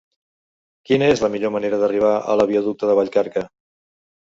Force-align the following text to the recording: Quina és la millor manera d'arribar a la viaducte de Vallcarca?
Quina 0.89 1.09
és 1.15 1.21
la 1.25 1.29
millor 1.35 1.53
manera 1.57 1.79
d'arribar 1.85 2.15
a 2.33 2.39
la 2.43 2.49
viaducte 2.55 2.93
de 2.93 2.99
Vallcarca? 3.03 3.47